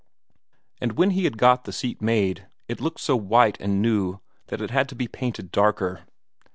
And 0.81 0.93
when 0.93 1.11
he 1.11 1.25
had 1.25 1.37
got 1.37 1.65
the 1.65 1.71
seat 1.71 2.01
made, 2.01 2.47
it 2.67 2.81
looked 2.81 3.01
so 3.01 3.15
white 3.15 3.61
and 3.61 3.83
new 3.83 4.19
that 4.47 4.59
it 4.59 4.71
had 4.71 4.89
to 4.89 4.95
be 4.95 5.07
painted 5.07 5.51
darker. 5.51 6.05